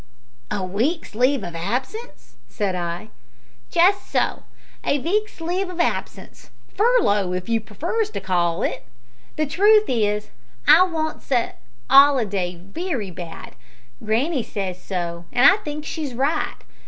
"A 0.49 0.63
week's 0.63 1.13
leave 1.13 1.43
of 1.43 1.55
absence?" 1.55 2.35
said 2.49 2.73
I. 2.73 3.09
"Just 3.69 4.07
so 4.09 4.41
a 4.83 4.97
veek's 4.97 5.39
leave 5.39 5.69
of 5.69 5.79
absence 5.79 6.49
furlow 6.75 7.33
if 7.33 7.47
you 7.47 7.61
prefers 7.61 8.09
to 8.09 8.19
call 8.19 8.63
it 8.63 8.83
so. 8.87 9.43
The 9.43 9.45
truth 9.45 9.85
is, 9.87 10.31
I 10.67 10.81
wants 10.85 11.31
a 11.31 11.53
'oliday 11.87 12.55
wery 12.75 13.11
bad. 13.11 13.53
Granny 14.03 14.41
says 14.41 14.81
so, 14.81 15.25
an' 15.31 15.47
I 15.47 15.57
thinks 15.57 15.87
she's 15.87 16.15
right. 16.15 16.57